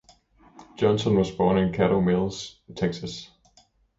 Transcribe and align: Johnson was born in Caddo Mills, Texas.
Johnson 0.77 1.15
was 1.15 1.29
born 1.29 1.59
in 1.59 1.71
Caddo 1.73 2.03
Mills, 2.03 2.59
Texas. 2.73 3.29